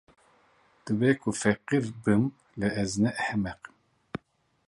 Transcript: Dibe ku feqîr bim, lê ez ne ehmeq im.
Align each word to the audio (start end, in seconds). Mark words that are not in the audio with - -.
Dibe 0.85 1.09
ku 1.21 1.29
feqîr 1.41 1.85
bim, 2.03 2.23
lê 2.59 2.69
ez 2.81 2.91
ne 3.01 3.11
ehmeq 3.23 3.61
im. 3.69 3.75